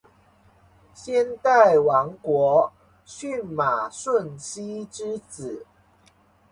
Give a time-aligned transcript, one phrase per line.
[0.95, 1.77] 先代
[2.23, 2.73] 国王
[3.05, 5.67] 舜马顺熙之子。